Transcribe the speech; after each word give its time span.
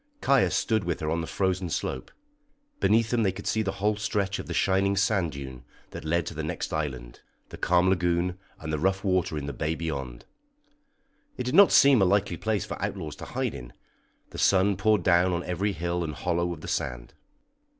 Caius 0.19 0.55
stood 0.55 0.83
with 0.83 0.99
her 1.01 1.11
on 1.11 1.21
the 1.21 1.27
frozen 1.27 1.69
slope. 1.69 2.09
Beneath 2.79 3.11
them 3.11 3.21
they 3.21 3.31
could 3.31 3.45
see 3.45 3.61
the 3.61 3.73
whole 3.73 3.97
stretch 3.97 4.39
of 4.39 4.47
the 4.47 4.51
shining 4.55 4.97
sand 4.97 5.33
dune 5.33 5.63
that 5.91 6.03
led 6.03 6.25
to 6.25 6.33
the 6.33 6.41
next 6.41 6.73
island, 6.73 7.19
the 7.49 7.57
calm 7.57 7.87
lagoon 7.87 8.39
and 8.59 8.73
the 8.73 8.79
rough 8.79 9.03
water 9.03 9.37
in 9.37 9.45
the 9.45 9.53
bay 9.53 9.75
beyond. 9.75 10.25
It 11.37 11.43
did 11.43 11.53
not 11.53 11.71
seem 11.71 12.01
a 12.01 12.05
likely 12.05 12.35
place 12.35 12.65
for 12.65 12.81
outlaws 12.81 13.15
to 13.17 13.25
hide 13.25 13.53
in; 13.53 13.73
the 14.31 14.39
sun 14.39 14.75
poured 14.75 15.03
down 15.03 15.33
on 15.33 15.43
every 15.43 15.71
hill 15.73 16.03
and 16.03 16.15
hollow 16.15 16.51
of 16.51 16.61
the 16.61 16.67
sand. 16.67 17.13